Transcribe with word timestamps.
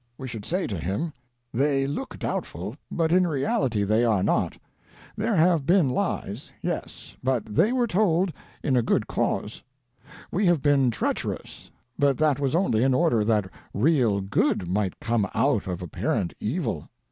We 0.17 0.27
should 0.27 0.45
say 0.45 0.65
to 0.65 0.79
him: 0.79 1.13
"They 1.53 1.85
look 1.85 2.17
doubtful, 2.17 2.75
but 2.89 3.11
in 3.11 3.27
reality 3.27 3.83
they 3.83 4.03
are 4.03 4.23
not. 4.23 4.57
There 5.15 5.35
have 5.35 5.63
been 5.67 5.91
lies; 5.91 6.49
yes, 6.59 7.15
but 7.23 7.45
they 7.45 7.71
were 7.71 7.85
told 7.85 8.33
in 8.63 8.75
a 8.75 8.81
good 8.81 9.05
cause. 9.05 9.61
We 10.31 10.47
have 10.47 10.59
been 10.63 10.89
treacherous; 10.89 11.69
but 11.99 12.17
that 12.17 12.39
was 12.39 12.55
only 12.55 12.83
in 12.83 12.95
order 12.95 13.23
that 13.25 13.51
real 13.75 14.21
good 14.21 14.67
might 14.67 14.99
come 14.99 15.27
out 15.35 15.67
of 15.67 15.83
apparent 15.83 16.33
evil. 16.39 16.89